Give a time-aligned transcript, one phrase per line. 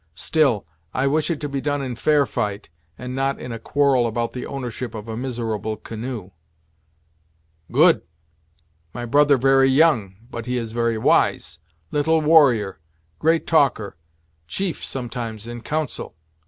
[0.15, 4.07] Still, I wish it to be done in fair fight, and not in a quarrel
[4.07, 6.31] about the ownership of a miserable canoe."
[7.71, 8.01] "Good!
[8.95, 11.59] My brother very young but he is very wise.
[11.91, 12.79] Little warrior
[13.19, 13.95] great talker.
[14.47, 16.15] Chief, sometimes, in council."